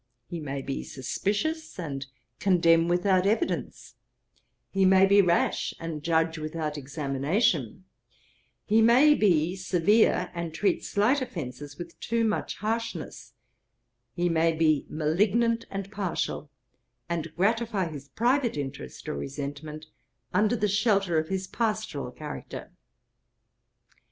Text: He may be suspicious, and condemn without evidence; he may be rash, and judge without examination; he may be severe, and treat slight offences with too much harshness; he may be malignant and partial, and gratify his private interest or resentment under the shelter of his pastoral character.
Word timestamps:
He 0.25 0.39
may 0.39 0.63
be 0.63 0.83
suspicious, 0.83 1.77
and 1.79 2.07
condemn 2.39 2.87
without 2.87 3.27
evidence; 3.27 3.97
he 4.71 4.83
may 4.83 5.05
be 5.05 5.21
rash, 5.21 5.75
and 5.79 6.01
judge 6.03 6.39
without 6.39 6.75
examination; 6.75 7.85
he 8.65 8.81
may 8.81 9.13
be 9.13 9.55
severe, 9.55 10.31
and 10.33 10.55
treat 10.55 10.83
slight 10.83 11.21
offences 11.21 11.77
with 11.77 11.99
too 11.99 12.25
much 12.25 12.55
harshness; 12.55 13.33
he 14.15 14.27
may 14.27 14.53
be 14.53 14.87
malignant 14.89 15.65
and 15.69 15.91
partial, 15.91 16.49
and 17.07 17.35
gratify 17.35 17.87
his 17.87 18.07
private 18.07 18.57
interest 18.57 19.07
or 19.07 19.15
resentment 19.15 19.85
under 20.33 20.55
the 20.55 20.67
shelter 20.67 21.19
of 21.19 21.27
his 21.29 21.45
pastoral 21.45 22.09
character. 22.09 22.71